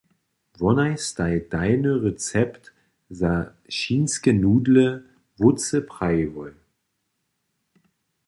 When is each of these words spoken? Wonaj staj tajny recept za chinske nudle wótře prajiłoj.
Wonaj 0.61 0.93
staj 1.07 1.33
tajny 1.51 1.91
recept 2.05 2.63
za 3.19 3.33
chinske 3.79 4.31
nudle 4.43 4.87
wótře 5.39 5.79
prajiłoj. 5.89 6.53